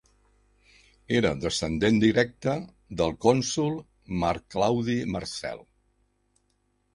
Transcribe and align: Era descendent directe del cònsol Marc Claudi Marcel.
Era 1.17 1.31
descendent 1.43 1.99
directe 2.03 2.55
del 3.03 3.13
cònsol 3.27 3.77
Marc 4.25 4.49
Claudi 4.57 4.97
Marcel. 5.19 5.63